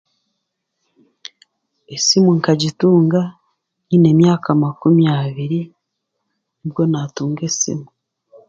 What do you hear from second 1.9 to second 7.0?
Esimu nk'agitunga nyine emyaka makumi abiri, nibwo